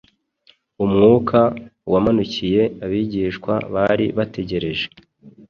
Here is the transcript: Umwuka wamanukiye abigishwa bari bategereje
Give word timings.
Umwuka 0.83 1.39
wamanukiye 1.91 2.61
abigishwa 2.85 3.53
bari 3.73 4.05
bategereje 4.17 4.85